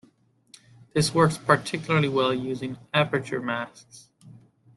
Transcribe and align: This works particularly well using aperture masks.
This 0.95 1.13
works 1.13 1.37
particularly 1.37 2.09
well 2.09 2.33
using 2.33 2.75
aperture 2.91 3.39
masks. 3.39 4.09